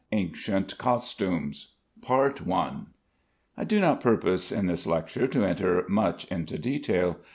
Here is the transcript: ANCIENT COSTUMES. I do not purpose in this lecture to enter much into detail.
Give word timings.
ANCIENT 0.13 0.79
COSTUMES. 0.79 1.75
I 2.09 3.63
do 3.67 3.79
not 3.79 4.01
purpose 4.01 4.51
in 4.51 4.65
this 4.65 4.87
lecture 4.87 5.27
to 5.27 5.45
enter 5.45 5.85
much 5.89 6.25
into 6.31 6.57
detail. 6.57 7.17